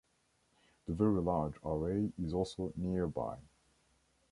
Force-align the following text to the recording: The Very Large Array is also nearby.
The 0.87 0.95
Very 0.95 1.21
Large 1.21 1.57
Array 1.63 2.11
is 2.19 2.33
also 2.33 2.73
nearby. 2.75 3.37